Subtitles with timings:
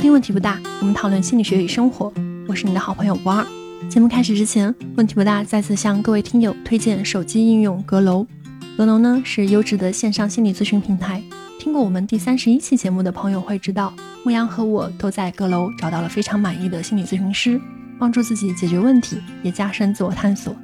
[0.00, 2.10] 收听问题不大，我们讨论心理学与生活。
[2.48, 3.46] 我是你的好朋友不二。
[3.90, 8.26] 节目开始之前，问题不大再次向各位听友推荐手机应用阁楼。
[8.78, 11.22] 阁楼呢是优质的线上心理咨询平台。
[11.58, 13.92] 听过我们第三十一期节目的朋友会知道，
[14.24, 17.60] 牧羊和我都在阁楼找到了非常满意的心理咨询师，
[17.98, 20.56] 帮助自己解决问题，也加深自我探索。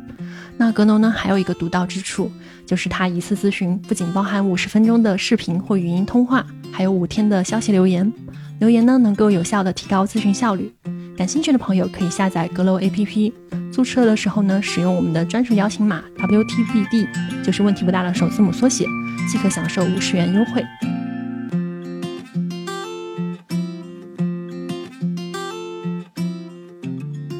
[0.56, 2.33] 那阁楼呢还有一个独到之处，
[2.64, 8.11] 就是它一次咨询不仅包含五十分钟的视频或语音通话，还有五天的消息留言。
[8.59, 10.73] 留言呢能够有效的提高咨询效率。
[11.16, 13.33] 感兴趣的朋友可以下载阁楼 APP，
[13.73, 17.06] 注册的时候呢使用我们的专属邀请码 WTBD，
[17.42, 18.87] 就是问题不大的首字母缩写，
[19.30, 20.64] 即可享受五十元优惠。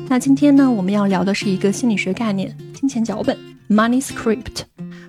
[0.09, 3.37] 那今天呢我们要聊的是一个心理学概念——金钱脚本
[3.69, 4.62] （Money Script）。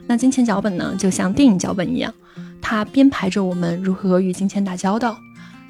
[0.07, 2.13] 那金钱脚本呢就像电影脚本一样，
[2.61, 5.17] 它编排着我们如何与金钱打交道。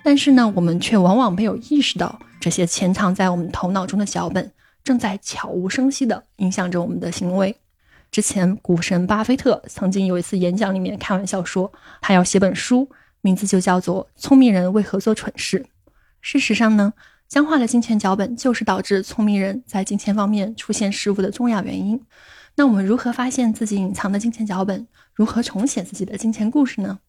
[0.03, 4.51] 但是呢，我们却往往没有意识到，这些潜藏在我们头脑中的脚本，
[4.83, 7.55] 正在悄无声息地影响着我们的行为。
[8.09, 15.59] 之前，股神巴菲特曾经有一次演讲里面开玩笑说，他要写本书，名字就叫做《聪明人为何做蠢事》。
[16.21, 16.93] 事实上呢，
[17.27, 22.01] 僵化的金钱脚本就是导致聪明人在金钱方面出现失误的重要原因。
[22.55, 24.87] 那我们如何发现自己隐藏的金钱脚本？
[25.13, 26.99] 如何重写自己的金钱故事呢？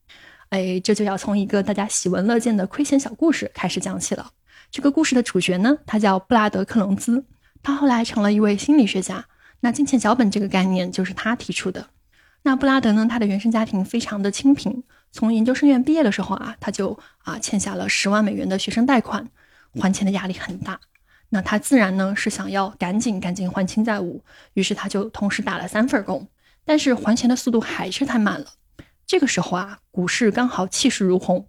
[0.51, 4.31] 哎，这就要从一个大家喜闻乐见的亏钱小故事开始讲起了。
[4.71, 7.23] 这个故事的主角呢，他叫布拉德·克隆兹，
[7.63, 9.27] 他后来成了一位心理学家。
[9.61, 11.89] 那金钱脚本这个概念就是他提出的。
[12.43, 14.83] 那布拉德呢，他的原生家庭非常的清贫，
[15.13, 19.29] 从研究生院毕业的时候啊，他就啊欠下了十万美元的学生贷款，
[19.79, 20.81] 还钱的压力很大。
[21.29, 26.27] 那他自然呢是想要赶紧赶紧还清债务，于是他就同时打了三份工，
[26.65, 28.47] 但是还钱的速度还是太慢了。
[29.09, 31.47] 这个时候啊，股市刚好气势如虹，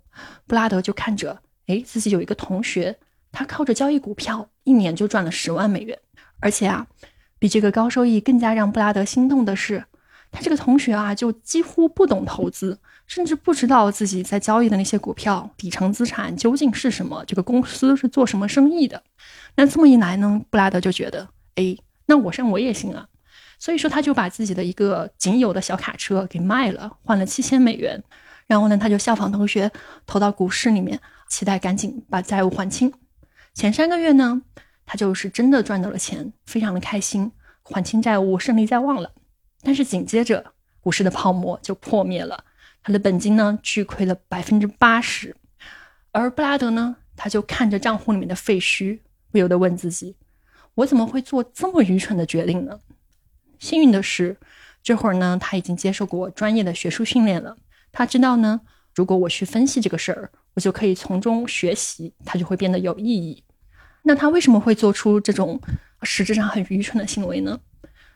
[0.48, 2.98] 布拉德就看着，哎，自己有一个同学，
[3.34, 6.00] 他靠着交易股票，一年就赚了十万美元。
[6.40, 6.88] 而且啊，
[7.38, 9.84] 比这个高收益更加让布拉德心动的是，
[10.32, 19.04] 他这个同学啊，就几乎不懂投资，甚至不知道自己在交易的那些股票底层资产究竟是什么，这个公司是做什么生意的。
[19.58, 21.76] 那这么一来呢，布拉德就觉得，哎，
[22.06, 23.09] 那我上我也行啊。
[23.60, 28.02] 所以说，他就把自己的一个仅有的小卡车给卖了，换了七千美元。
[28.48, 29.70] 然后呢，他就效仿同学
[30.08, 32.92] 投到股市里面，期待赶紧把债务还清。
[33.54, 34.42] 前三个月呢，
[34.86, 37.32] 他就是真的赚到了钱，非常的开心，
[37.62, 39.12] 还清债务胜利在望了。
[39.62, 42.46] 但是紧接着，股市的泡沫就破灭了，
[42.82, 45.36] 他的本金呢巨亏了百分之八十。
[46.12, 49.00] 而布拉德呢，他就看着账户里面的废墟，
[49.32, 50.16] 不由得问自己：
[50.76, 52.80] 我怎么会做这么愚蠢的决定呢？
[53.60, 54.38] 幸运的是，
[54.82, 57.56] 这会儿呢，他已经接受过专业的学术训练了。
[57.92, 58.62] 他知道呢，
[58.96, 63.44] 如果我去分析这个事儿，我就可以从中学习，它就会变得有意义。
[64.04, 65.60] 那他为什么会做出这种
[66.04, 67.60] 实质上很愚蠢的行为呢？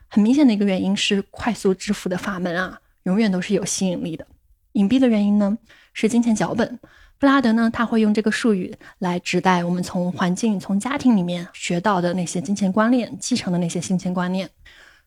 [0.08, 4.26] 很明显的一个原因是，快速致富的法门啊，永远都是有吸引力的。
[4.72, 5.58] 隐蔽的原因呢，
[5.92, 6.78] 是金钱脚本。
[7.18, 14.50] 布拉德呢，他会用这个术语来指代我们从环境、从家庭里面学到的那些金钱观念，继承的那些金钱观念。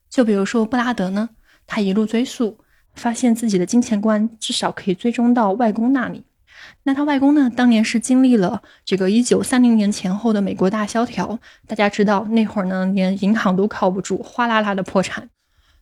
[0.09, 1.29] 就比如说布拉德呢，
[1.65, 2.59] 他一路追溯，
[2.95, 6.23] 发现自己的金钱观至少可以追踪到外公那里。
[6.83, 15.29] 那他外公呢，当年是经历了这个一九三零年前后的美国大萧条，大家知道那会儿呢，连银行都靠不住，哗啦啦的破产，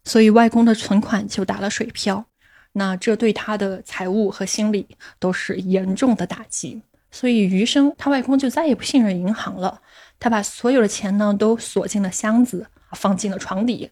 [0.03, 2.25] 所以外公的存款就打了水漂。
[2.73, 4.85] 那这对他的财务和心理
[5.17, 9.79] 都是严重的打击，所以余生他外公就再也不信任银行了，
[10.19, 13.89] 他把所有的钱呢都锁进了箱子，放进了床底。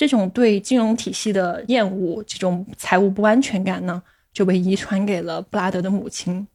[0.00, 4.02] 这种对金融体系的厌恶，这种财务不安全感呢，
[4.32, 6.48] 就被遗传给了布拉德的母亲。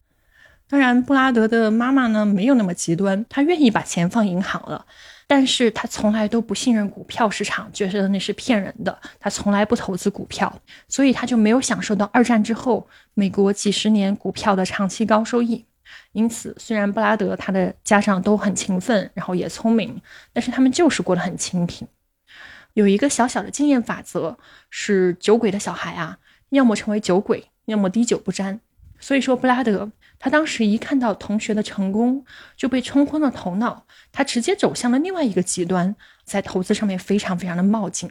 [0.68, 4.84] 当然，布拉德的妈妈呢，没有那么极端，她愿意把钱放银行了，
[5.28, 8.98] 但是她从来都不信任股票市场，觉得那是骗人的。
[9.20, 10.52] 她从来不投资股票，
[10.88, 15.64] 所以她就没有享受到二战之后美国几十年股票的长期高收益。
[16.10, 20.02] 因此，虽然布拉德他的家长都很勤奋，然后也聪明，
[20.32, 21.86] 但是他们就是过得很清贫。
[22.76, 24.36] 有一个小小的经验法则，
[24.68, 26.18] 是酒鬼的小孩啊，
[26.50, 28.60] 要么成为酒鬼，要么滴酒不沾。
[29.00, 32.22] 所以说，布拉德他当时一看到同学的成功，
[32.54, 38.10] 就被冲昏了头脑，他直接走向了另外一个极端，在投资上面非常非常的冒进。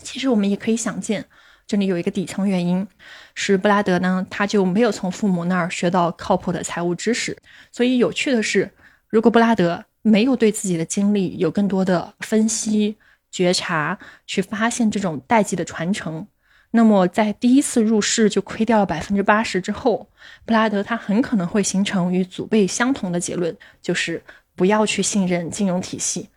[0.00, 1.24] 其实我们也可以想见，
[1.66, 2.86] 这里有一个底层原因，
[3.34, 7.36] 是布拉德呢，他就没有从父母那儿学到靠谱的财务知识。
[7.72, 8.70] 所以有趣的是，
[9.08, 12.96] 如果布拉德没有对自己的经历有更多的分析，
[13.34, 13.98] 觉察
[14.28, 16.24] 去发现这种代际的传承，
[16.70, 20.08] 那么在第一次入市就亏掉了百分之八十之后，
[20.46, 24.22] 布拉德他很可能会形成与祖辈相同的结论，就是
[24.54, 26.28] 不要去信任金融体系。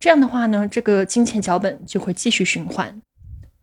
[0.00, 2.98] 这样的话呢，这个金钱脚本就会继续循环。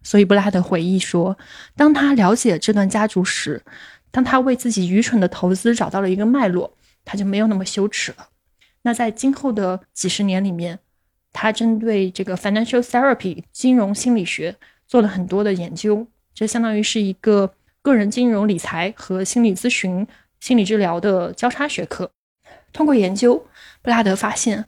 [0.04, 1.36] 所以布拉德回忆说，
[1.76, 3.64] 当他了解这段家族史，
[4.12, 8.30] 当他为自己愚蠢的投资找到了一个脉络，他就没有那么羞耻了。
[8.84, 10.78] 那在今后的几十年里面，
[11.36, 14.56] 他针对这个 financial therapy 金融心理学
[14.88, 20.08] 做了很多的研究，这相当于是一个个人金融理财和心理咨询、
[20.40, 22.10] 心理治疗的交叉学科。
[22.72, 23.46] 通过研究，
[23.82, 24.66] 布拉德发现。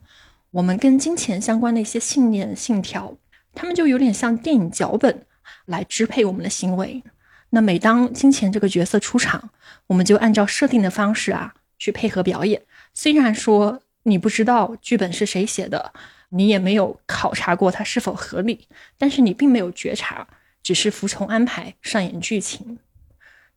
[0.50, 3.14] 我们跟金钱相关的一些信念、信条，
[3.54, 5.26] 他们就有点像电影脚本
[5.66, 7.02] 来支配我们的行为。
[7.50, 9.50] 那每当金钱这个角色出场，
[9.88, 12.62] 我们就按照设定的方式啊去配合表演。
[12.94, 15.92] 虽然说你不知道剧本是谁写的，
[16.30, 18.66] 你也没有考察过它是否合理，
[18.96, 20.26] 但是你并没有觉察，
[20.62, 22.78] 只是服从安排，上演剧情。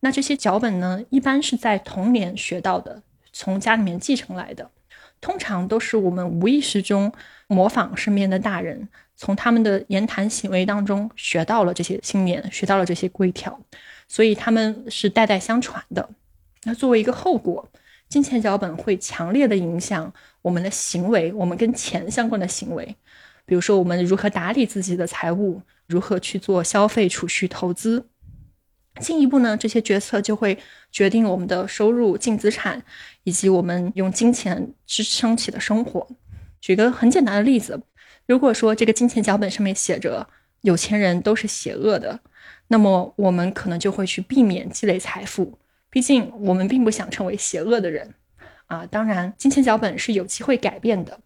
[0.00, 3.02] 那这些脚本呢，一般是在童年学到的，
[3.32, 4.70] 从家里面继承来的。
[5.20, 7.12] 通常都是我们无意识中
[7.46, 13.60] 模仿身边的大人，从他们的言谈行为当中学到了这些信念，学到了这些规条，
[14.08, 16.10] 所以他们是代代相传的。
[16.64, 17.68] 那作为一个后果，
[18.08, 22.96] 金钱脚本会强烈的影响我们的行为，我们跟钱相关的行为，
[23.46, 28.06] 比如说我们如何打理自己的财务，如何去做消费、储蓄、投资。
[29.00, 30.58] 进一步呢，这些决策就会
[30.90, 32.84] 决定我们的收入、净资产，
[33.24, 36.06] 以及我们用金钱支撑起的生活。
[36.60, 37.80] 举个很简单的例子，
[38.26, 40.28] 如果说这个金钱脚本上面写着
[40.60, 42.20] 有钱人都是邪恶的，
[42.68, 45.58] 那么我们可能就会去避免积累财富。
[45.88, 48.14] 毕竟我们并不想成为邪恶的人
[48.72, 48.86] 啊。
[48.90, 51.20] 当然，金钱脚本是有机会改变的，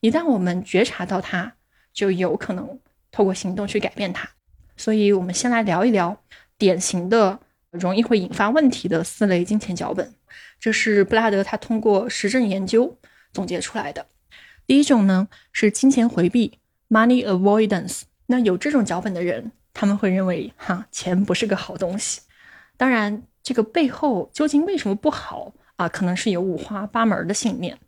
[0.00, 1.52] 一旦我们觉察到它，
[1.92, 2.78] 就有可能
[3.10, 4.28] 透过行动去改变它。
[4.76, 6.18] 所以，我们先来聊一聊。
[6.58, 7.38] 典型的
[7.70, 10.14] 容易会引发问题的四类金钱脚本，
[10.58, 12.96] 这是布拉德他通过实证研究
[13.30, 14.06] 总结出来的。
[14.66, 16.58] 第一种呢是金钱回避
[16.88, 18.04] （money avoidance）。
[18.28, 22.22] 那有这种脚本的人，他们会认为哈钱不是个好东西。
[22.78, 25.88] 当然，这个背后究竟为什么不好啊？
[25.88, 27.78] 可能是有五花八门的信念。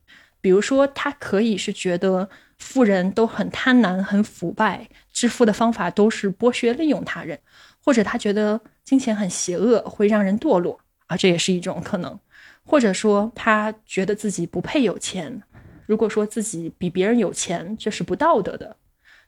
[0.40, 7.38] 比如说，他可以是觉得富人都很贪婪、很腐败，致富的方法都是剥削、利用他人。
[7.85, 12.19] 或者他觉得金钱很邪恶，会让人堕落啊，这也是一种可能。
[12.64, 15.43] 或者说他觉得自己不配有钱，
[15.87, 18.76] 如果说自己比别人有钱，这是不道德的，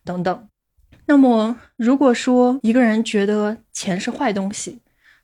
[0.05, 0.49] 等等。
[1.07, 4.81] 那么如果说一个人觉得钱是坏东西，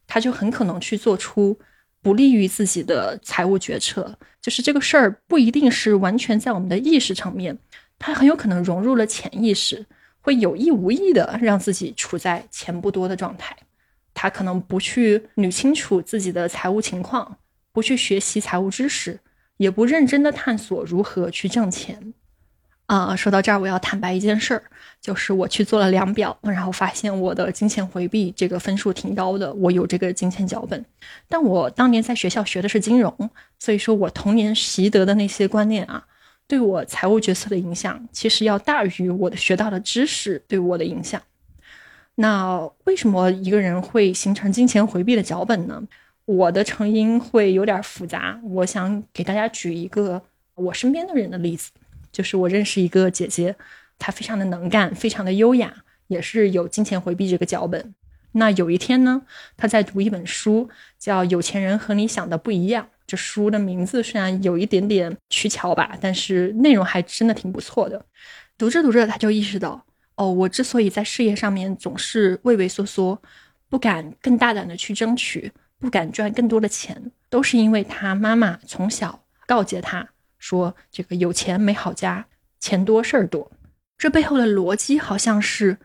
[0.07, 1.59] 他就很可能去做出
[2.07, 4.17] 不利于自己的财务决策。
[4.41, 7.59] 就是这个事儿不一定是完全在我们的意识层面，
[7.99, 9.85] 它很有可能融入了潜意识。
[10.21, 13.57] 会有意无意的让自己处在钱不多的状态，
[14.15, 17.39] 他可能不去捋清楚自己的财务情况，
[17.73, 19.19] 不去学习财务知识，
[19.57, 22.15] 也不认真的探索如何去挣钱。
[22.87, 24.63] 啊，说到这儿，我要坦白一件事儿，
[25.01, 30.85] 就是我去做了量表，然后发现我的金钱回避这个分数挺高的，我有这个金钱脚本。
[31.29, 33.13] 但我当年在学校学的是金融，
[33.59, 36.07] 所以说我童年习得的那些观念啊。
[36.49, 41.21] 对我财务决策的影响，其实要大于我的学到的知识对我的影响。
[42.15, 45.83] 那为什么一个人会形成金钱回避的脚本呢？
[46.25, 48.41] 我的成因会有点复杂。
[48.45, 50.23] 我想给大家举一个
[50.55, 51.73] 我身边的人的例子，
[52.17, 53.55] 就是我认识一个姐姐，
[53.99, 55.71] 她非常的能干，非常的优雅，
[56.07, 57.95] 也是有金钱回避这个脚本。
[58.33, 59.21] 那有一天呢，
[59.55, 62.83] 她在读一本书，叫《有钱人和你想的不一样》。
[63.07, 68.03] 这书的名字虽然有一点点取巧吧，但是内容还真的挺不错的。
[68.57, 73.21] 读着读着，他就意识到，哦，我之所以在事业上面总是畏畏缩缩，
[73.69, 80.09] 不敢更大胆的去争取，不敢赚更多的钱，都是因为他妈妈从小告诫他
[80.39, 82.27] 说：“这个有钱没好家，
[82.61, 83.51] 钱多事儿多。”
[83.99, 85.79] 这背后的逻辑好像是，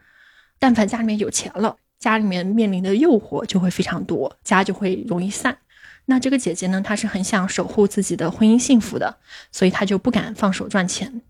[0.60, 5.58] 但凡家里面有钱了，家里面面临的诱惑就会非常多，家就会容易散。
[6.06, 6.82] 那这个姐姐呢？
[6.82, 9.18] 她是很想守护自己的婚姻幸福的，
[9.52, 11.22] 所以她就不敢放手赚钱。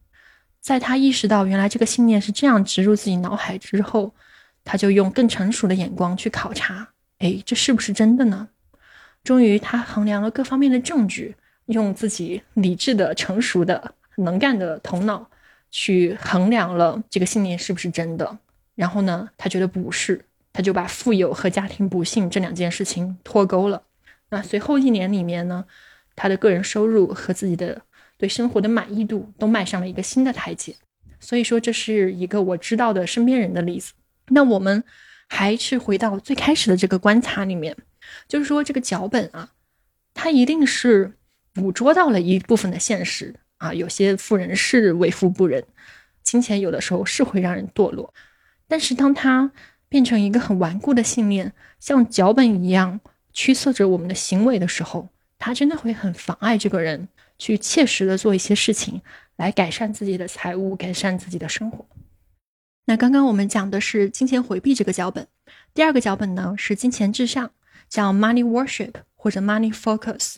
[0.59, 4.15] 在她意识到原来这个信念是这样植入自己脑海之后，
[4.63, 6.87] 她就用更成熟的眼光去考察：
[7.19, 8.47] 哎，这是不是真的呢？
[9.23, 11.35] 终于，她衡量了各方面的证据，
[11.71, 15.29] 用自己理智的、成熟的、能干的头脑
[15.69, 18.37] 去衡量了这个信念是不是真的。
[18.75, 20.23] 然后呢，他觉得不是，
[20.53, 23.83] 他就把富有和家庭不幸这两件事情脱钩了。
[24.29, 25.65] 那随后一年里面呢，
[26.15, 27.81] 他的个人收入和自己的
[28.17, 30.75] 对生活的满意度都迈上了一个新的台阶。
[31.19, 33.93] 所以说，这是一个我知道的身边人的例子。
[34.29, 34.83] 那我们
[35.27, 37.75] 还是回到最开始的这个观察里面，
[38.27, 39.51] 就是说这个脚本啊，
[40.13, 41.13] 它一定是
[41.53, 43.73] 捕捉到了一部分的现实啊。
[43.73, 45.63] 有些富人是为富不仁，
[46.23, 48.13] 金钱有的时候是会让人堕落，
[48.67, 49.51] 但是当它
[49.89, 52.99] 变成一个很顽固的信念，像脚本一样
[53.33, 59.01] 驱策着我们的行为的时候，它真的会很妨碍这个人去切实的做一些事情，
[59.35, 61.85] 来改善自己的财务，改善自己的生活。
[62.85, 65.27] 那刚刚我们讲的是金钱回避这个脚本，
[65.73, 67.51] 第二个脚本呢是金钱至上，
[67.89, 70.35] 叫 Money Worship 或者 Money Focus。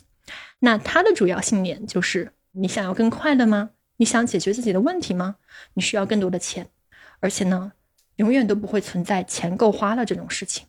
[0.60, 3.70] 那他的主要信念就是：你想要更快乐吗？
[3.96, 5.36] 你想解决自己的问题吗？
[5.74, 6.68] 你需要更多的钱，
[7.20, 7.72] 而且呢，
[8.16, 10.66] 永远都不会存在钱够花了这种事情。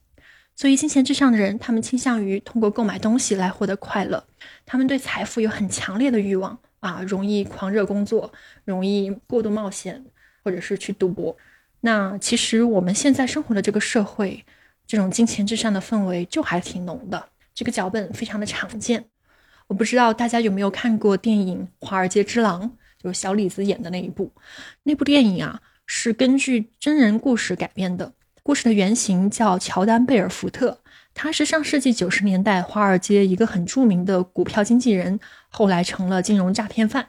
[0.55, 4.25] 所以，金钱至上的人，他们倾向于通过购买东西来获得快乐。
[4.65, 8.31] 他们对财富有很强烈的欲望啊，容易狂热工作，
[8.63, 10.05] 容易过度冒险，
[10.43, 11.35] 或者是去赌博。
[11.81, 14.45] 那其实我们现在生活的这个社会，
[14.87, 19.05] 这种金钱至上的氛围就还挺浓的，这个脚本非常的常见。
[19.67, 22.69] 我不知道大家有没有看过电影《华尔街之狼》，
[23.01, 24.31] 就是小李子演的那一部。
[24.83, 30.79] 那部电影啊，是根据真人故事改编的，故事的原型叫乔丹·贝尔福特，
[31.13, 35.19] 他是上世纪九十年代华尔街一个很著名的股票经纪人，
[35.49, 37.07] 后来成了金融诈骗犯。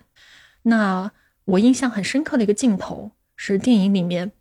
[0.63, 1.11] 那
[1.45, 4.33] 我印象很深刻的一个镜头是电影里面。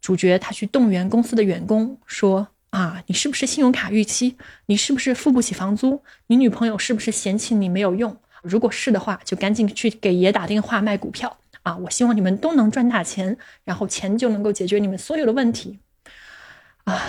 [0.00, 4.36] 主角他去动员公司的员工，说：“啊，你是不是信用卡逾期？
[4.66, 6.02] 你是不是付不起房租？
[6.26, 8.14] 你女朋友是不是嫌弃你没有用？
[8.42, 11.76] 如果是的话，就赶紧去给爷打电话卖股票啊！
[11.78, 15.78] 我希望你们都能赚大钱，然后钱就能够解决你们所有的问题。”
[16.84, 17.02] 啊，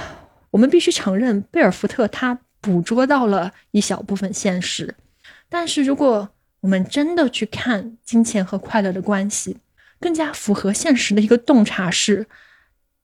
[0.52, 4.96] 我们必须承认，贝尔福特他捕捉到了一小部分现实，
[5.50, 6.30] 但是如果
[6.62, 9.58] 我们真的去看金钱和快乐的关系，
[10.00, 12.28] 更加符合现实的一个洞察是。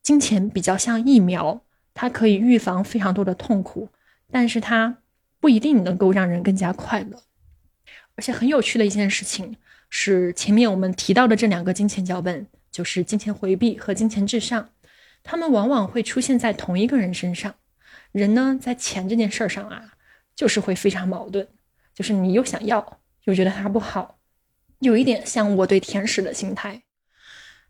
[0.02, 1.64] 金钱比较像疫苗，
[1.96, 3.90] 它可以预防非常多的痛苦，
[4.30, 4.98] 但是它
[5.40, 7.24] 不一定能够让人更加快乐。
[8.16, 9.58] 而且很有趣的一件事情
[9.90, 14.70] 是，前面我们提到的这两个金钱脚本，就是金钱回避和金钱至上，
[15.24, 17.56] 他们往往会出现在同一个人身上。
[18.12, 19.94] 人呢，在钱这件事儿上啊，
[20.36, 21.48] 就是会非常矛盾，
[21.94, 24.20] 就是你又想要，又觉得它不好，
[24.80, 26.84] 有一点像我对甜食的心态。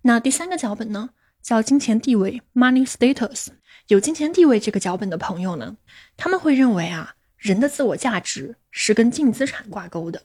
[0.01, 1.11] 那第三个脚本呢？
[1.45, 3.49] 叫金钱地位 （money status）。
[3.89, 5.77] 有金钱地位这个脚本的朋友呢，
[6.17, 10.23] 他们会认为啊，人的自我价值是跟净资产挂钩的，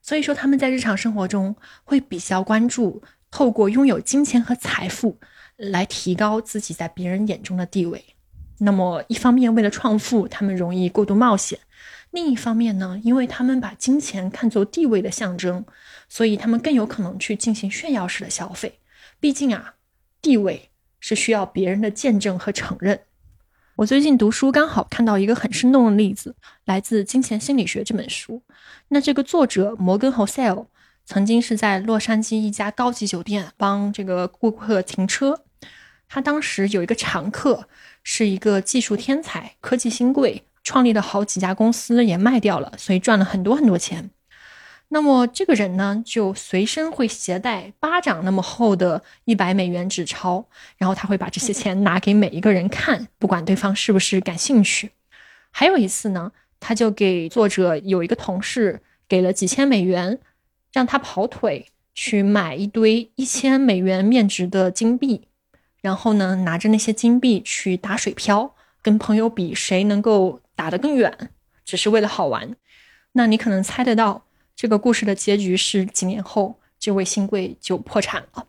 [0.00, 5.18] 所以说他们在日常生活中会比较关注透过拥有金钱和财富
[5.58, 8.02] 来提高自己在别人眼中的地位。
[8.60, 11.58] 那么一方面为了创富，他们容易过度冒险；
[12.12, 15.66] 另一方面呢，因为他们把金钱看作地位的象征，
[16.08, 18.78] 所以他们更有可能去进行炫耀式的消费。
[19.20, 19.74] 毕竟啊。
[20.22, 23.00] 地位是需要别人的见证和承认。
[23.74, 28.40] 我最近读书刚好看到一个很生动的例子，来自《金钱心理学》这本书。
[28.88, 30.64] 那这个作者摩根·侯塞尔
[31.04, 35.42] 曾经是在洛杉矶一家高级酒店帮这个顾客停车。
[36.08, 37.68] 他当时有一个常客
[38.04, 44.10] 是一个技术天才、科技新贵，创立了好几家公司，也卖掉了，所以赚了很多很多钱。
[44.94, 50.44] 那么这个人呢，就随身会携带巴掌那么厚的一百美元纸钞，
[50.76, 54.90] 然后他会把这些钱拿给每一个人看，不管对方是不是感兴趣。
[55.50, 56.30] 还有一次呢，
[56.60, 60.18] 他就给作者有一个同事给了几千美元，
[60.74, 65.22] 让他跑腿去买一堆一千美元面值的金币，
[65.80, 71.30] 然后呢，拿着那些金币去打水漂，跟朋友比谁能够打得更远，
[71.64, 72.54] 只是为了好玩。
[73.12, 74.24] 那你可能猜得到。
[74.54, 78.46] 这个故事的结局是几年后，这位新贵就破产了。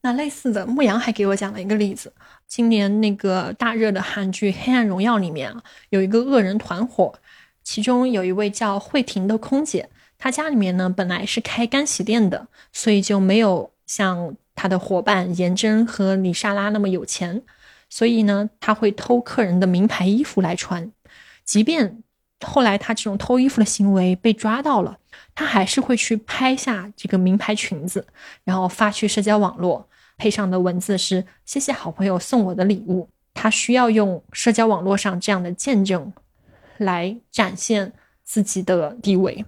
[0.00, 2.12] 那类似的，牧羊还给我讲了一个例子：
[2.46, 7.12] 今年那个大热的韩剧《黑暗荣耀》里面啊，有一个恶人团伙，
[7.64, 17.42] 其中有一位叫慧婷的空姐，她家里面呢本来是开干洗店的，所以就没有像她的伙伴颜真和李莎拉那么有钱，
[17.90, 20.92] 所以呢，她会偷客人的名牌衣服来穿，
[21.44, 22.04] 即便
[22.40, 24.98] 后来她这种偷衣服的行为被抓到了。
[25.34, 28.04] 他还是会去拍下这个名牌裙子，
[28.42, 33.08] 然后发去社交网络，配上的文字是“谢谢好朋友送我的礼物”。
[33.34, 36.12] 他需要用社交网络上这样的见证
[36.76, 37.92] 来展现
[38.24, 39.44] 自己的地位。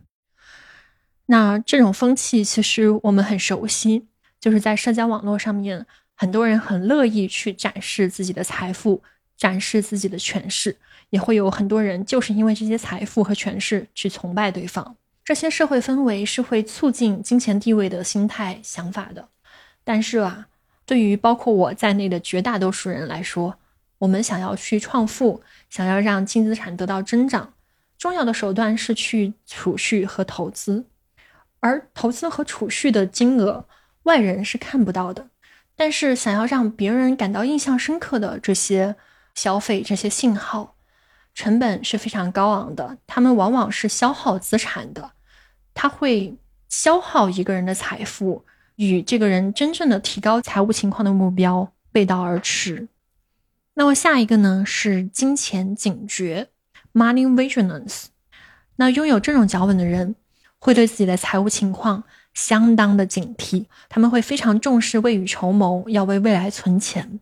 [1.26, 4.06] 那这种风气其实我们很熟悉，
[4.38, 9.02] 就是在社交网络上面，很多人很乐意去展示自己的财富，
[9.37, 10.76] 展示自己的权势，
[11.10, 14.96] 也会有很多人就是因为这些财富和权势去崇拜对方。
[15.24, 19.28] 这些社会氛围是会促进金钱地位的心态想法的，
[19.84, 20.48] 但是啊，
[20.84, 23.56] 对于包括我在内的绝大多数人来说，
[23.98, 27.52] 我们想要去创富，想要让净资产得到增长，
[27.96, 30.86] 重要的手段是去储蓄和投资。
[31.60, 33.66] 而投资和储蓄的金额，
[34.04, 35.28] 外人是看不到的。
[35.76, 38.96] 但是，想要让别人感到印象深刻的这些
[39.34, 40.74] 消费、这些信号，
[41.40, 42.99] 成本是非常高昂的。
[43.06, 45.12] 他们往往是消耗资产的，
[45.73, 46.37] 它会
[46.68, 48.44] 消耗一个人的财富，
[48.76, 52.88] 与这个人真正的提高财务情况的目标背道而驰。
[53.73, 56.49] 那么下一个呢是金钱警觉
[56.92, 58.09] ，money vigilance。
[58.76, 60.14] 那拥有这种脚本的人，
[60.59, 62.04] 会对自己的财务情况
[62.35, 67.18] 相当的警惕，他们会非常重视未雨绸缪，要为未来存钱。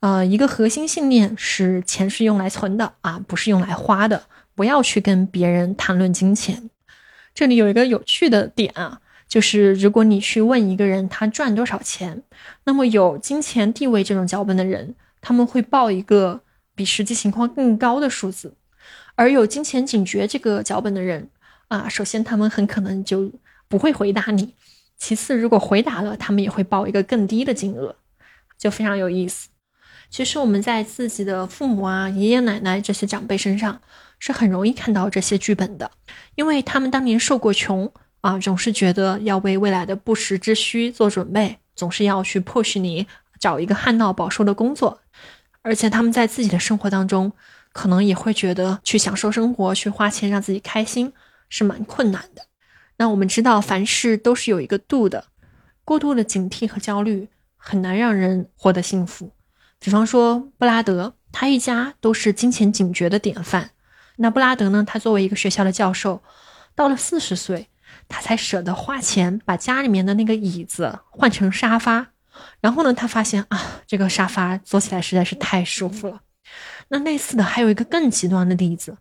[0.00, 4.24] 呃，一个核心信念是钱是用来存的啊，不是用来花的。
[4.54, 6.70] 不要去跟别人谈论金钱。
[7.32, 12.22] 这里有一个有趣的点啊，就是如果你去问一个人他赚多少钱，
[12.64, 14.94] 那么有金钱地位这种脚本的人。
[15.20, 16.40] 他们会报一个
[16.76, 18.54] 比实际情况更高的数字，
[19.16, 21.28] 而有金钱警觉这个脚本的人
[21.66, 23.32] 啊，首先他们很可能就
[23.66, 24.54] 不会回答你，
[24.96, 27.96] 其次如果回答了，他们也会报一个更低的金额，
[28.56, 29.48] 就非常有意思。
[30.10, 33.80] 其实我们在自己的父母啊、爷爷奶奶这些长辈身上
[34.18, 35.90] 是很容易看到这些剧本的，
[36.34, 43.06] 因为他们当年受过穷啊，总是觉得要为未来的不时之需做准备，总是要去迫使你
[43.38, 45.00] 找一个旱涝保收的工作。
[45.62, 47.30] 而且他们在自己的生活当中，
[47.72, 51.12] 可能也会觉得去享受生活、去花钱让自己开心
[51.50, 52.46] 是蛮困难的。
[52.96, 55.26] 那我们知道，凡事都是有一个度的，
[55.84, 59.30] 过度的警惕和焦虑很难让人获得幸福。
[59.80, 63.70] 比方说布拉德，他一家都是金钱警觉的典范。
[64.16, 66.22] 那布拉德呢，他作为一个学校的教授，
[66.74, 67.68] 到了四十岁，
[68.08, 72.08] 他才舍得花钱把家里面的那个椅子换成沙发。
[72.60, 76.20] 然后呢，他发现啊，这个沙发坐起来实在是太舒服了。
[76.88, 78.96] 那类似的还有一个更极端的例子，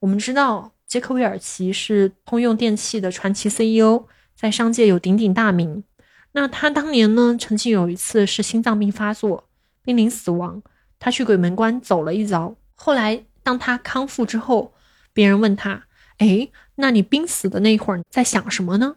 [0.00, 4.04] 我们知道杰克韦尔奇是通用电气的传奇 CEO，
[4.36, 5.84] 在商界有鼎鼎大名。
[6.32, 9.47] 那他当年呢，曾经有一次是心脏病发作，
[9.88, 10.62] 濒临死亡，
[10.98, 12.54] 他去鬼门关走了一遭。
[12.74, 14.74] 后来当他康复之后，
[15.14, 15.86] 别人问他
[16.18, 18.96] ：“哎，那你濒死的那会儿在想什么呢？”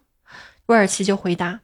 [0.67, 1.61] 威尔奇就回答：“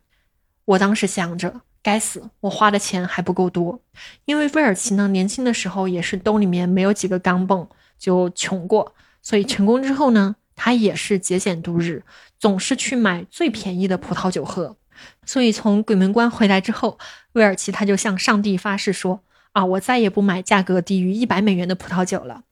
[0.63, 3.81] 我当时想着。”该死，我花的钱还不够多。
[4.23, 7.67] 因为威尔奇呢，年轻的时候也是兜里面没有几个钢镚，
[7.99, 8.95] 就穷过。
[9.21, 12.01] 所以成功之后呢，他也是节俭度日，
[12.39, 14.77] 总是去买最便宜的葡萄酒喝。
[15.25, 16.97] 所以从鬼门关回来之后，
[17.33, 22.43] 威尔奇他就向上帝发誓说：“啊，我再也不买价格低于一百美元的葡萄酒了。”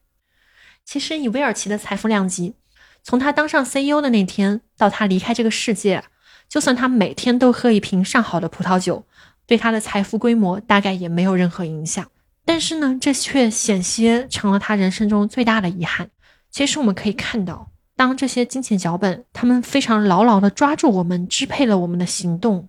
[0.86, 2.55] 其实以威尔奇的财富量级，
[3.03, 6.03] 从他当上 CEO 的那天到他离开这个世界，
[6.47, 9.05] 就算他每天都喝一瓶上好的葡萄酒。
[9.47, 12.10] 对他的财富规模大概也没有任何影响，
[12.45, 16.10] 但是呢，这却险些成了他人生中最大的遗憾。
[16.49, 22.67] 其实我们可以看到，当这些金钱脚本他们非常牢牢地抓住我们，支配了我们的行动，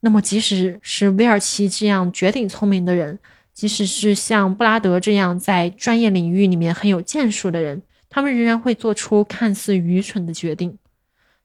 [0.00, 3.18] 那么即使是威尔奇这样绝顶聪明的人，
[3.54, 10.76] 即使是像布拉德这样在专业领域里面很有建树的人，他们仍然会做出看似愚蠢的决定。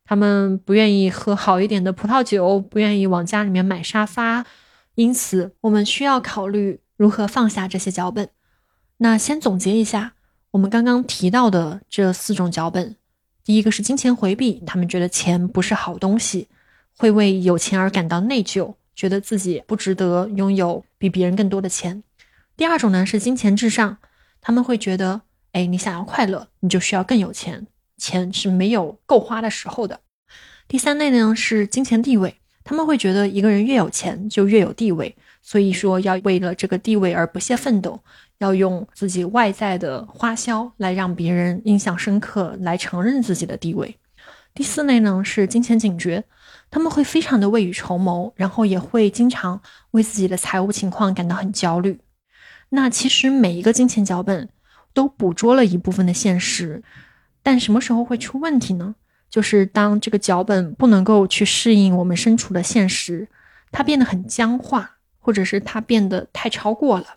[0.04, 4.44] 他们不愿意喝好一点的葡萄酒，不愿意往家里面买沙发，
[4.94, 8.28] 因此我们需要考虑如何放下这些脚本。
[8.98, 10.12] 那先总结一下，
[10.52, 12.94] 我们刚刚提到的这四种脚本：
[13.46, 16.48] 第一个是金钱回避，他们觉得钱不是好东西，
[16.98, 22.02] 会为有钱而感到内疚，觉得自己不值得拥有比别人更多的钱；
[22.56, 23.98] 第二种呢是金钱至上，
[24.40, 27.68] 他们会觉得，哎，你想要快乐，你就需要更有钱。
[27.96, 30.00] 钱是没有够花的时候的。
[30.66, 38.00] 第三类呢是金钱地位，他们会觉得一个人越有钱就越有地位，所以说要为了这个地位而不懈奋斗，
[38.38, 43.96] 要用自己外在的花销来让别人印象深刻，来承认自己的地位。
[44.52, 46.24] 第四类呢是金钱警觉，
[46.68, 49.60] 他们会非常的未雨绸缪，然后也会经常
[49.92, 52.00] 为自己的财务情况感到很焦虑。
[52.70, 54.48] 那其实每一个金钱脚本
[54.92, 56.82] 都捕捉了一部分的现实。
[57.44, 58.96] 但什么时候会出问题呢？
[59.30, 63.28] 就是当这个脚本不能够去适应我们身处的现实，
[63.70, 64.95] 它变得很僵化，
[65.26, 67.16] 或者是它变得太超过了。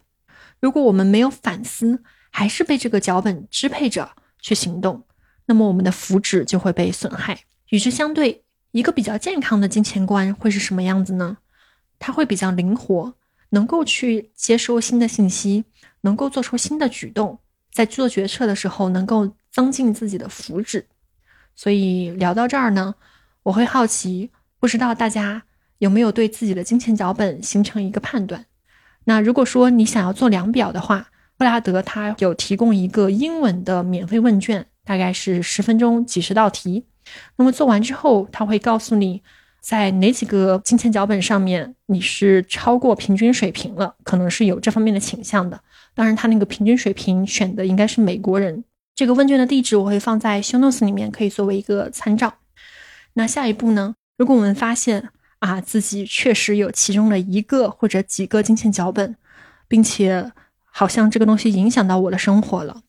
[0.59, 4.09] 如果我们没有反思，还是被这个脚本支配着
[4.41, 5.03] 去行动，
[5.45, 7.41] 那么我们的福祉就会被损害。
[7.69, 11.37] 与之相对，一个比较健康的金钱观会是什么样子呢？
[11.99, 13.13] 它会比较灵活，
[13.49, 15.65] 能够去接收新的信息，
[16.01, 17.37] 能够做出新的举动，
[17.71, 19.35] 在做决策的时候能够。
[19.51, 20.83] 增进自己的福祉，
[21.55, 22.93] 所以聊到这儿呢，
[23.41, 25.41] 我会好奇，不知道大家
[25.79, 28.45] 有没有对自己的金钱脚本形成一个判断？
[29.05, 36.85] 那如果说你想要做量表的话，布拉德他有提供一个英文的免费问卷，大概是十分钟几十道题。
[37.37, 39.23] 那么做完之后，他会告诉你，
[39.61, 45.59] 在哪几个金钱脚本上面你是超过平均水平了，可能是有这方面的倾向的。
[45.95, 48.63] 当然，他那个平均水平选的应该是美国人。
[48.93, 52.33] 这个问卷的地址我会放在 show notes 里面，可以作为一个参照。
[53.13, 53.95] 那下一步呢？
[54.17, 55.09] 如果我们发现
[55.39, 59.15] 啊自己确实有其中的一个或者几个金钱脚本，
[59.67, 60.31] 并且
[60.65, 62.81] 好像这个东西影响到我的生活了，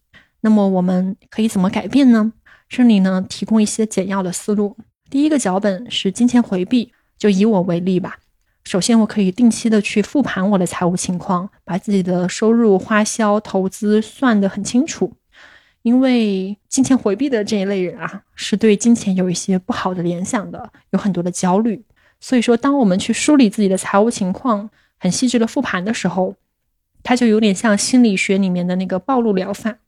[0.43, 2.33] 那么我们可以怎么改变呢？
[2.69, 4.77] 这里呢提供一些简要的思路。
[5.09, 8.19] 第一个脚本是金钱回避，就以我为例吧。
[8.65, 15.13] 首先，我可以定期的去复盘我的财务情况，把自己的收入、花销、投资算得很清楚。
[15.83, 21.83] 因为金钱回避的这一类人啊，是对金钱有一些不好的联想的，有很多的焦虑。
[22.21, 26.37] 所以说，当我们去梳理自己的财务情况，很细致的复盘的时候，
[27.03, 29.79] 它就有点像心理学里面的那个暴露疗法。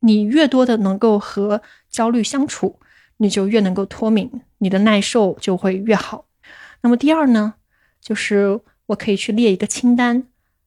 [0.00, 2.80] 你越多的能够和焦虑相处，
[3.18, 6.26] 你就越能够脱敏，你的耐受就会越好。
[6.80, 7.54] 那么第二呢，
[8.00, 10.24] 就是我可以去列一个清单，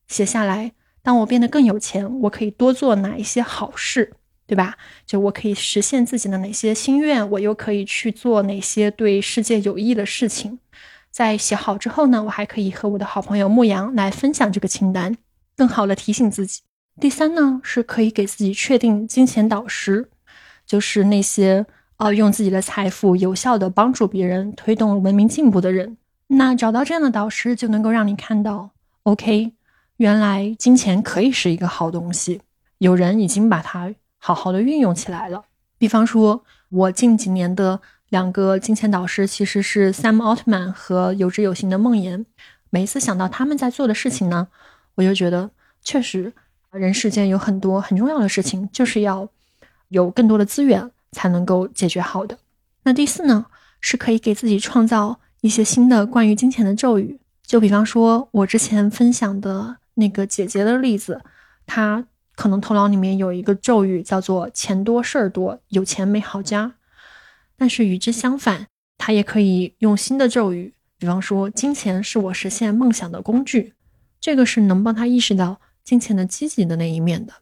[0.07, 0.73] 写下来。
[1.01, 4.13] 当我变得更有钱，我可以多做哪一些好事。
[4.45, 4.77] 对吧？
[5.05, 10.57] 就我可以实现自己的哪些心愿，我又可以去做哪些对世界有益的事情？
[11.19, 15.17] 在写好之后呢，我还可以和我的好朋友牧羊来分享这个清单，
[15.57, 16.61] 更好的提醒自己。
[17.01, 20.09] 第三呢，是可以给自己确定金钱导师，
[20.65, 21.65] 就是那些
[21.97, 25.97] 呃用自己的财富有效的帮助别人、推动文明进步的人。
[26.27, 28.69] 那找到这样的导师，就能够让你看到
[29.03, 29.51] ，OK，
[29.97, 32.39] 原来金钱可以是一个好东西，
[32.77, 33.93] 有人已经把它。
[34.21, 35.43] 好好的运用起来了。
[35.77, 42.25] 比方说，我近几年的两个金钱导师其实是 Sam Altman 和有知有行的梦妍。
[42.69, 44.47] 每一次想到他们在做的事情呢，
[44.95, 45.49] 我就觉得
[45.81, 46.33] 确实，
[46.71, 49.27] 人世间有很多很重要的事情，就是要
[49.87, 52.37] 有更多的资源才能够解决好的。
[52.83, 53.45] 那第四呢，
[53.81, 57.19] 是可以给自己创造一些新的关于金钱的咒语。
[57.43, 61.21] 就比方说，我之前分享的那个姐姐的例子，
[61.65, 62.05] 她。
[62.35, 66.71] 可能头脑里面有一个咒语，叫做“钱多事儿多，有钱没好家”。
[67.59, 68.67] 但是与之相反，
[68.97, 73.73] 他也可以用新的咒语，比方说“金钱是我实现梦想的工具”，
[74.21, 77.33] 这个是能帮他意识到金钱的积极的那一面的。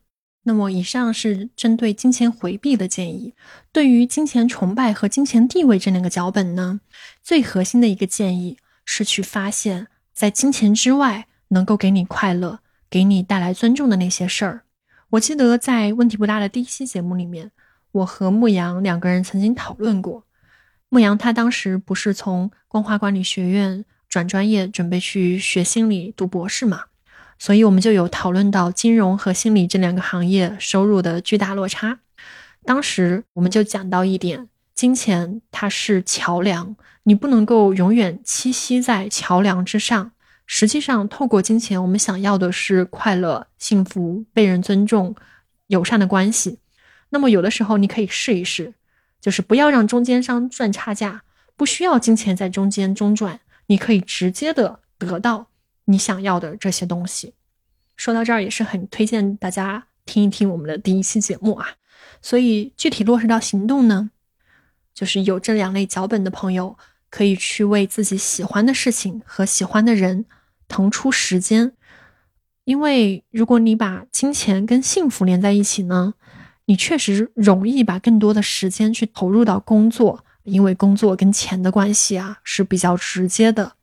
[0.44, 3.36] 那么，以上是针对金钱回避的建议。
[3.72, 6.82] 对于金钱崇拜和金钱地位这两个脚本呢，
[7.22, 14.64] 最核心的一个建议是去发现，在金钱之外能够给你快乐、给你带来尊重的那些事儿。
[15.12, 17.52] 我记得在问题不大的第一期节目里面，
[17.92, 20.24] 我和牧羊两个人曾经讨论过。
[20.90, 26.86] 牧羊他当时不是从光华管理学院转专业，准备去学心理读博士嘛，
[27.38, 32.00] 所以我们就有讨论到金融和心理这两个行业收入的巨大落差。
[32.64, 40.12] 当时我们就讲到一点，金钱它是桥梁，你不能够永远栖息在桥梁之上。
[40.46, 45.14] 实际上，透过金钱，我们想要的是快乐、幸福、被人尊重、
[45.68, 46.60] 友善的关系。
[47.10, 48.74] 那么，有的时候你可以试一试，
[49.22, 51.24] 就是不要让中间商赚差价，
[51.56, 55.48] 不需要金钱在中间中转，你可以直接的得到
[55.86, 57.34] 你想要的这些东西。
[57.96, 61.76] 说到这儿，也是很推荐大家听一听我们的第一期节目啊。
[62.22, 64.12] 所以，具体落实到行动呢，
[64.94, 66.78] 就是有这两类脚本的朋友，
[67.10, 70.26] 可以去为自己喜欢的事情和喜欢的人。
[70.70, 71.72] 腾出时间，
[72.66, 76.14] 因为如果你把金钱跟幸福连在一起呢，
[76.68, 83.74] 你确实容易把更多的时间去投入到工作，因为工作跟钱的关系啊是比较直接的。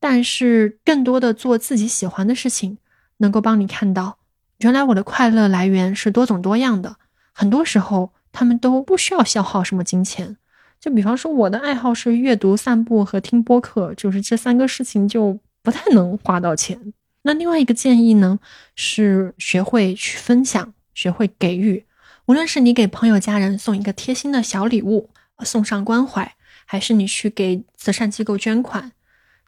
[0.00, 2.78] 但是更多的做自己喜欢的事情，
[3.18, 4.18] 能够帮你看到，
[4.58, 6.96] 原来我的快乐来源是多种多样的。
[7.32, 10.36] 很多时候，他们都不需要消耗什么金钱。
[10.80, 15.38] 就比方说，我的爱好是阅读、散步和听播客，就是这三个事情就。
[15.60, 16.94] 不太能花到钱。
[17.22, 18.38] 那另外一个建议呢，
[18.74, 21.84] 是学会去分享，学会给予。
[22.28, 25.08] 无论是你给朋友、家人送一个贴心的小礼物，
[25.46, 26.36] 送上关怀，
[26.66, 28.92] 还是你去给慈善机构捐款，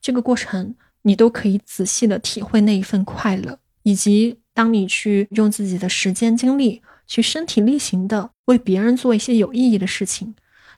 [0.00, 3.58] 这个过程你都可以仔细的体会那一份快乐。
[3.82, 10.34] 以及当你去用自己的时间、精力去身体力行的为别人做一些有意义的事情，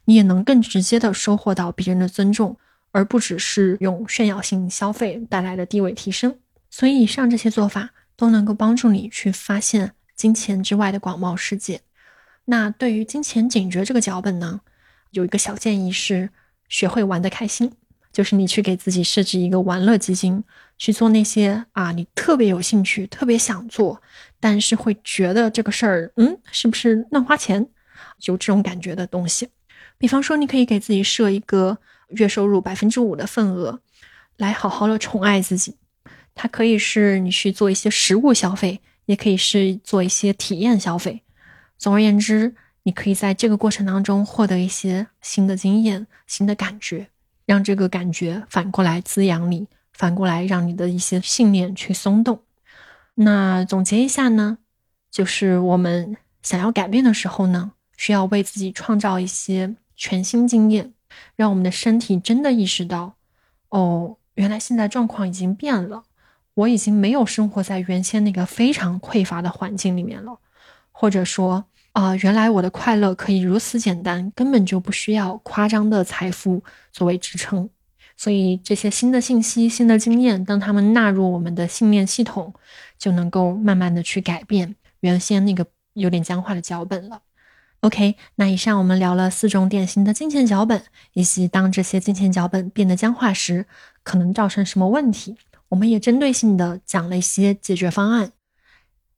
[0.06, 2.56] 你也能更直接的收获到别人的尊重。
[2.90, 6.36] 而不只是用炫耀性消费带来的地位提升，
[6.68, 11.80] 所以以上这些做法都能够帮助你去发现金钱之外的广袤世界。
[12.44, 14.61] 那对于金钱警觉这个脚本呢，
[15.11, 16.31] 有一个小建议是
[16.68, 17.72] 学会玩得开心，
[18.12, 20.42] 就是你去给自己设置一个玩乐基金，
[20.76, 24.02] 去做那些啊你特别有兴趣、特别想做，
[24.40, 27.68] 但是会觉得这个事儿，嗯，是不是乱花钱？
[28.26, 29.48] 有这种感觉的东西。
[29.98, 31.78] 比方说，你可以给自己设一个
[32.09, 33.81] 月收入百分之五的份额，
[34.37, 35.76] 来好好的宠爱自己。
[36.35, 41.22] 它可以是你去做一些实物消费，也可以是做一些体验消费。
[41.83, 47.09] 总而言之，你可以在这个过程当中获得一些新的经验、新的感觉。
[47.45, 52.40] 让这个感觉反过来滋养你，反过来让你的一些信念去松动。
[53.16, 54.59] 那总结一下呢，
[55.11, 60.95] 就是我们想要改变的时候呢，需要为自己创造一些全新经验，
[61.35, 63.16] 让我们的身体真的意识到，
[63.71, 66.05] 哦，原来现在状况已经变了，
[66.55, 70.38] 我已经没有生活在原先那个非常匮乏的环境里面了，
[70.92, 71.64] 或者说。
[71.92, 77.68] 啊，原来我的快乐可以如此简单，根本就不需要夸张的财富作为支撑。
[78.16, 82.55] 所以这些新的信息、新的经验，当他们纳入我们的信念系统，
[82.98, 87.20] 就能够慢慢的去改变原先那个有点僵化的脚本了。
[87.81, 93.66] OK，那以上我们聊了四种典型的金钱脚本，以及当这些金钱脚本变得僵化时，
[94.02, 95.37] 可能造成什么问题。
[95.68, 98.33] 我们也针对性的讲了一些解决方案。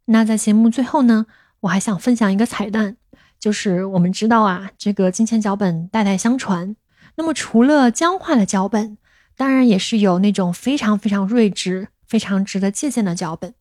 [0.07, 1.27] 那在节目最后呢？
[1.65, 2.97] 我还想分享一个彩蛋，
[3.41, 6.77] 就是我们知道啊，这个金钱脚本代代相传。
[7.17, 8.99] 那么除了僵化的脚本，
[9.35, 13.55] 当然也是有那种非常非常睿智、非常值得借鉴的脚本。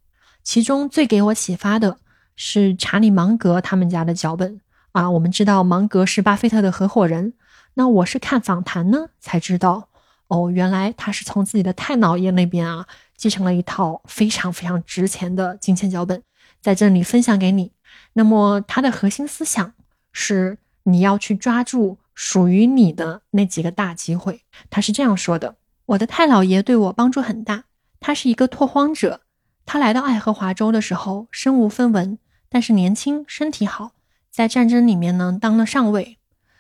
[0.44, 1.98] 其中最给我启发的
[2.36, 4.60] 是查理芒格他们家的脚本
[4.92, 5.10] 啊。
[5.10, 7.36] 我们知道芒格是巴菲特的合伙人，
[7.76, 9.88] 那我是看访谈呢才知道，
[10.28, 12.86] 哦，原来他是从自己的太姥爷那边啊
[13.16, 16.22] 继承了一套非常非常值钱的金钱脚本，
[16.60, 17.72] 在这里分享给你。
[18.13, 19.73] 那么，它的核心思想
[20.12, 24.43] 是你要去抓住属于你的那几个大机会。
[24.69, 25.56] 他是这样说的
[25.88, 27.63] ：“我的太姥爷对我帮助很大，
[27.99, 29.21] 他是一个拓荒者。
[29.65, 33.93] 他来到爱荷华州的时候身无分文，但是年轻，身体好，
[34.30, 36.19] 在战争里面呢当了上尉。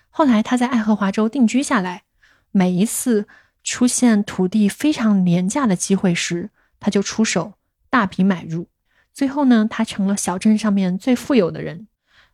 [0.09, 2.03] 后来他在爱荷华州定居下来，
[2.51, 3.27] 每一次
[3.63, 7.53] 出现土地非常廉价的机会时，他就出手
[7.91, 8.67] 大笔买入。”
[9.13, 11.87] 最后呢，他成了小镇上面最富有的人，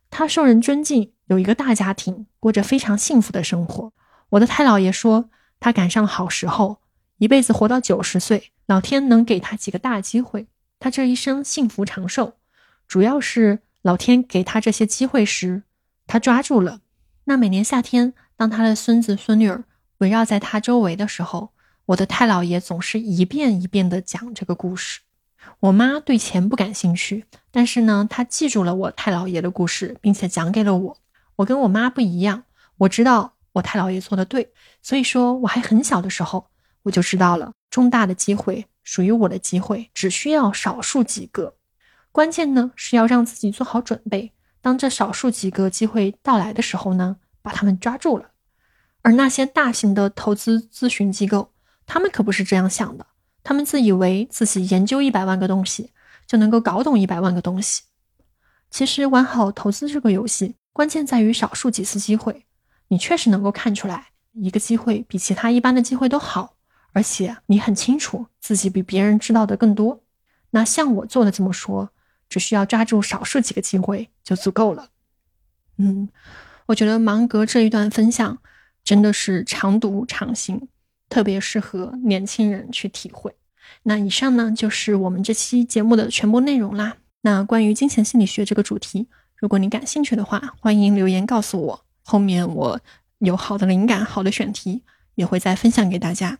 [0.08, 3.92] 他受人尊敬，有一个大家庭，过着非常幸福的生活。
[4.30, 5.28] 我的太姥爷说，
[5.60, 6.78] 他赶上好时候，
[7.18, 10.46] 一辈子活到九十岁，老天能给他几个大机会，
[10.78, 12.34] 他这一生幸福长寿，
[12.88, 15.64] 主要是老天给他这些机会时，
[16.06, 16.80] 他抓住了。
[17.24, 19.64] 那每年夏天，当他的孙子孙女儿
[19.98, 21.50] 围绕在他周围的时候，
[21.84, 25.00] 我的太姥爷总是一遍一遍地讲这个故事。
[25.58, 30.96] 我妈对钱不感兴趣，但是呢，她记住了我太姥爷的故事，并且讲给了我。
[31.36, 32.44] 我跟我妈不一样，
[32.78, 36.46] 我知道我太姥爷做的对，所以说我还很小的时候，
[36.84, 41.56] 我就知道了重大的机会属于我的机会，只需要少数几个。
[42.12, 48.30] 关键呢是要让自己做好准备，当这少数几个机会到来的时候呢，把他们抓住了。
[49.02, 51.52] 而那些大型的投资咨询机构，
[51.86, 53.06] 他们可不是这样想的。
[53.42, 55.90] 他们自以为自己研究一百万个东西
[56.26, 57.82] 就能够搞懂一百万个东西，
[58.70, 62.44] 其实玩好投资这个游戏，关键在于少数几次机会，
[62.88, 66.54] 你确实能够看出来一个机会比其他一般的机会都好，
[66.92, 70.02] 而且你很清楚自己比别人知道的更多。
[70.50, 71.90] 那像我做的这么说，
[72.28, 74.88] 只需要抓住少数几个机会就足够了。
[75.78, 76.08] 嗯，
[76.66, 78.38] 我觉得芒格这一段分享
[78.84, 80.68] 真的是常读常新。
[81.10, 83.34] 特别适合年轻人去体会。
[83.82, 86.96] 那以上呢就是我们这期节目的全部内容啦。
[87.20, 91.84] 那关于金钱心理学这个主题，如果你感兴趣的话，欢迎留言告诉我。
[92.02, 92.80] 后面我
[93.18, 94.82] 有好的灵感、好的选题，
[95.16, 96.38] 也会再分享给大家。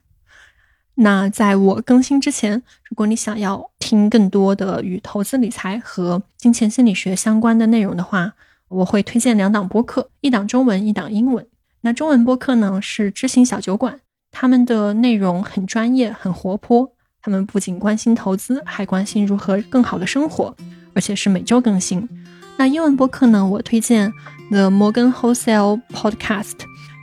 [0.94, 8.34] 那在我更新之前，如果你想要听更多的与投资理财和金钱心理学相关的内容的话，
[8.68, 11.46] 我会推荐两档播客，一档中文，一档英文。
[11.82, 14.00] 那中文播客呢是知行小酒馆。
[14.30, 16.92] 他们的内容很专业，很活泼。
[17.22, 20.56] 他们不仅关心投资，还关心如何更好的生活，
[20.94, 22.08] 而且是每周更新。
[22.56, 23.46] 那英文播客呢？
[23.46, 24.12] 我推荐
[24.50, 26.52] The Morgan Housel Podcast，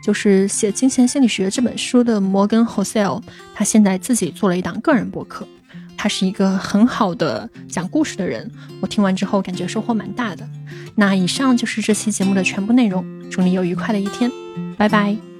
[0.03, 3.21] 就是写《金钱心理学》这本书的 Morgan Housel，
[3.53, 5.47] 他现在自己做了一档个人播客。
[5.95, 8.49] 他是一个很好的讲故事的人，
[8.81, 10.47] 我听完之后感觉收获蛮大的。
[10.95, 14.31] 那以上就是这期节目的全部内容，祝你有愉快的一天，
[14.77, 15.36] 拜拜。